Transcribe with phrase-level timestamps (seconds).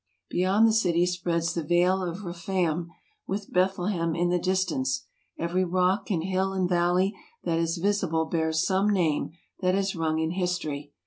[0.31, 2.89] Beyond the city spreads the Vale of Rephaim,
[3.27, 5.05] with Bethlehem in the distance;
[5.37, 9.29] every rock and hill and valley that is visible bears some name
[9.59, 10.91] that has rung in history.